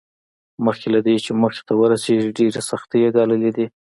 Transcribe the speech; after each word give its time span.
مخکې 0.65 0.87
له 0.95 0.99
دې 1.05 1.15
چې 1.25 1.31
موخې 1.41 1.61
ته 1.67 1.73
ورسېږي 1.79 2.29
ډېرې 2.37 2.61
سختۍ 2.69 2.99
یې 3.03 3.09
ګاللې 3.15 3.51
دي 3.57 3.65